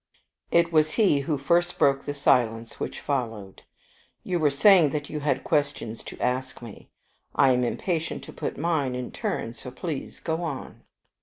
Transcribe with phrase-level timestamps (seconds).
[0.49, 3.61] It was he who first broke the silence which followed.
[4.23, 6.89] "You were saying that you had questions to ask me.
[7.35, 10.81] I am impatient to put mine in return, so please go on."